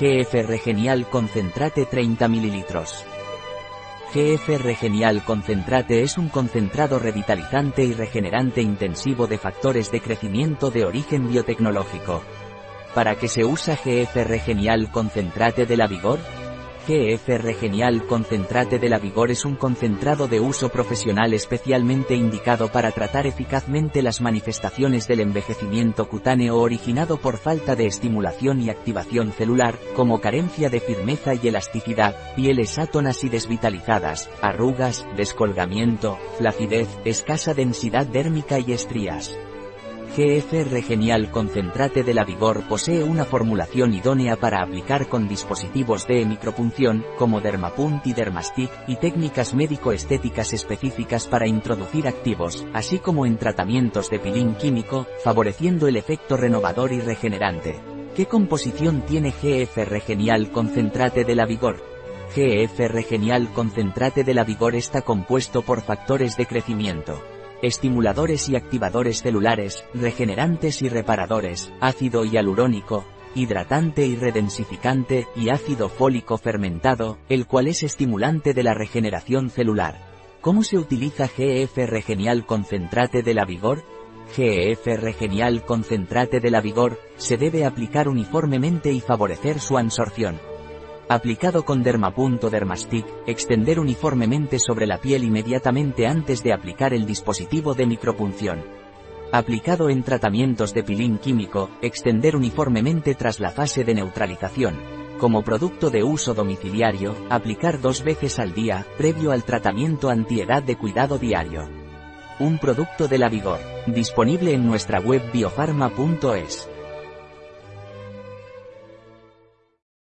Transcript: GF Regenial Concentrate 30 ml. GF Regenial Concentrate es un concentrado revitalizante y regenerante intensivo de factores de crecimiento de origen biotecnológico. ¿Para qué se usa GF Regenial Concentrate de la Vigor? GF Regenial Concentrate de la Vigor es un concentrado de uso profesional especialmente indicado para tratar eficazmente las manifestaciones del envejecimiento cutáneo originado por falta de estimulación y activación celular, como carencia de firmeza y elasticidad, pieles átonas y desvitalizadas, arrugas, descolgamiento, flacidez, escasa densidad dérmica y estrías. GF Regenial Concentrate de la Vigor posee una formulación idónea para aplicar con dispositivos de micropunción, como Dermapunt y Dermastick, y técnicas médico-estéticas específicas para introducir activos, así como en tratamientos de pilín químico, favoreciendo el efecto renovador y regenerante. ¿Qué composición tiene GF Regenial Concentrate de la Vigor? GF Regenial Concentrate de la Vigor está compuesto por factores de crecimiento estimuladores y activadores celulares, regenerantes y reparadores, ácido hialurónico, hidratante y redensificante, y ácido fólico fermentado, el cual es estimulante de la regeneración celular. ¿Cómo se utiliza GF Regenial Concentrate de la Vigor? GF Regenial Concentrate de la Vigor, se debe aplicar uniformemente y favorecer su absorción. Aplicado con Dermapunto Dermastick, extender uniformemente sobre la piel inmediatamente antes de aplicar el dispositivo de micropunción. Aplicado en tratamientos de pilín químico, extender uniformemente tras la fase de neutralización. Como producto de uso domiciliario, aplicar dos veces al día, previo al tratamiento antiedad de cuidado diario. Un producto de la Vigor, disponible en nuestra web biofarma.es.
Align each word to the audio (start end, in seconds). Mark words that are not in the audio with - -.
GF 0.00 0.42
Regenial 0.48 1.08
Concentrate 1.08 1.86
30 1.86 2.26
ml. 2.26 2.64
GF 4.12 4.58
Regenial 4.60 5.24
Concentrate 5.24 6.02
es 6.02 6.18
un 6.18 6.30
concentrado 6.30 6.98
revitalizante 6.98 7.84
y 7.84 7.92
regenerante 7.92 8.60
intensivo 8.60 9.28
de 9.28 9.38
factores 9.38 9.92
de 9.92 10.00
crecimiento 10.00 10.72
de 10.72 10.84
origen 10.84 11.28
biotecnológico. 11.28 12.22
¿Para 12.92 13.14
qué 13.14 13.28
se 13.28 13.44
usa 13.44 13.76
GF 13.76 14.16
Regenial 14.26 14.90
Concentrate 14.90 15.64
de 15.64 15.76
la 15.76 15.86
Vigor? 15.86 16.18
GF 16.86 17.38
Regenial 17.38 18.06
Concentrate 18.06 18.78
de 18.78 18.90
la 18.90 18.98
Vigor 18.98 19.30
es 19.30 19.46
un 19.46 19.56
concentrado 19.56 20.28
de 20.28 20.40
uso 20.40 20.68
profesional 20.68 21.32
especialmente 21.32 22.14
indicado 22.14 22.68
para 22.68 22.90
tratar 22.90 23.26
eficazmente 23.26 24.02
las 24.02 24.20
manifestaciones 24.20 25.08
del 25.08 25.20
envejecimiento 25.20 26.06
cutáneo 26.08 26.58
originado 26.58 27.16
por 27.16 27.38
falta 27.38 27.74
de 27.74 27.86
estimulación 27.86 28.60
y 28.60 28.68
activación 28.68 29.32
celular, 29.32 29.78
como 29.96 30.20
carencia 30.20 30.68
de 30.68 30.80
firmeza 30.80 31.34
y 31.34 31.48
elasticidad, 31.48 32.34
pieles 32.36 32.78
átonas 32.78 33.24
y 33.24 33.30
desvitalizadas, 33.30 34.28
arrugas, 34.42 35.06
descolgamiento, 35.16 36.18
flacidez, 36.36 36.88
escasa 37.06 37.54
densidad 37.54 38.06
dérmica 38.06 38.58
y 38.58 38.72
estrías. 38.72 39.34
GF 40.16 40.70
Regenial 40.70 41.28
Concentrate 41.32 42.04
de 42.04 42.14
la 42.14 42.24
Vigor 42.24 42.62
posee 42.68 43.02
una 43.02 43.24
formulación 43.24 43.94
idónea 43.94 44.36
para 44.36 44.62
aplicar 44.62 45.08
con 45.08 45.26
dispositivos 45.26 46.06
de 46.06 46.24
micropunción, 46.24 47.04
como 47.18 47.40
Dermapunt 47.40 48.06
y 48.06 48.12
Dermastick, 48.12 48.70
y 48.86 48.94
técnicas 48.94 49.54
médico-estéticas 49.54 50.52
específicas 50.52 51.26
para 51.26 51.48
introducir 51.48 52.06
activos, 52.06 52.64
así 52.72 53.00
como 53.00 53.26
en 53.26 53.38
tratamientos 53.38 54.08
de 54.08 54.20
pilín 54.20 54.54
químico, 54.54 55.08
favoreciendo 55.24 55.88
el 55.88 55.96
efecto 55.96 56.36
renovador 56.36 56.92
y 56.92 57.00
regenerante. 57.00 57.80
¿Qué 58.14 58.26
composición 58.26 59.02
tiene 59.02 59.32
GF 59.32 59.78
Regenial 59.78 60.52
Concentrate 60.52 61.24
de 61.24 61.34
la 61.34 61.44
Vigor? 61.44 61.82
GF 62.36 62.78
Regenial 62.88 63.52
Concentrate 63.52 64.22
de 64.22 64.34
la 64.34 64.44
Vigor 64.44 64.76
está 64.76 65.02
compuesto 65.02 65.62
por 65.62 65.82
factores 65.82 66.36
de 66.36 66.46
crecimiento 66.46 67.33
estimuladores 67.66 68.48
y 68.48 68.56
activadores 68.56 69.22
celulares, 69.22 69.84
regenerantes 69.94 70.82
y 70.82 70.88
reparadores, 70.88 71.72
ácido 71.80 72.24
hialurónico, 72.24 73.04
hidratante 73.34 74.06
y 74.06 74.16
redensificante, 74.16 75.26
y 75.36 75.48
ácido 75.48 75.88
fólico 75.88 76.38
fermentado, 76.38 77.18
el 77.28 77.46
cual 77.46 77.68
es 77.68 77.82
estimulante 77.82 78.54
de 78.54 78.62
la 78.62 78.74
regeneración 78.74 79.50
celular. 79.50 80.14
¿Cómo 80.40 80.62
se 80.62 80.78
utiliza 80.78 81.26
GF 81.26 81.76
Regenial 81.86 82.44
Concentrate 82.46 83.22
de 83.22 83.34
la 83.34 83.44
Vigor? 83.44 83.82
GF 84.36 84.86
Regenial 85.00 85.64
Concentrate 85.64 86.40
de 86.40 86.50
la 86.50 86.60
Vigor, 86.60 86.98
se 87.16 87.36
debe 87.36 87.64
aplicar 87.64 88.08
uniformemente 88.08 88.92
y 88.92 89.00
favorecer 89.00 89.60
su 89.60 89.78
absorción. 89.78 90.38
Aplicado 91.08 91.66
con 91.66 91.82
Dermapunto 91.82 92.48
Dermastick, 92.48 93.04
extender 93.26 93.78
uniformemente 93.78 94.58
sobre 94.58 94.86
la 94.86 94.98
piel 94.98 95.22
inmediatamente 95.22 96.06
antes 96.06 96.42
de 96.42 96.54
aplicar 96.54 96.94
el 96.94 97.04
dispositivo 97.04 97.74
de 97.74 97.86
micropunción. 97.86 98.64
Aplicado 99.30 99.90
en 99.90 100.02
tratamientos 100.02 100.72
de 100.72 100.82
pilín 100.82 101.18
químico, 101.18 101.68
extender 101.82 102.36
uniformemente 102.36 103.14
tras 103.14 103.38
la 103.38 103.50
fase 103.50 103.84
de 103.84 103.94
neutralización. 103.94 104.76
Como 105.18 105.42
producto 105.42 105.90
de 105.90 106.02
uso 106.02 106.32
domiciliario, 106.32 107.14
aplicar 107.28 107.82
dos 107.82 108.02
veces 108.02 108.38
al 108.38 108.54
día, 108.54 108.86
previo 108.96 109.30
al 109.32 109.44
tratamiento 109.44 110.08
antiedad 110.08 110.62
de 110.62 110.76
cuidado 110.76 111.18
diario. 111.18 111.68
Un 112.40 112.58
producto 112.58 113.08
de 113.08 113.18
la 113.18 113.28
Vigor, 113.28 113.60
disponible 113.86 114.54
en 114.54 114.66
nuestra 114.66 115.00
web 115.00 115.22
biofarma.es. 115.32 116.68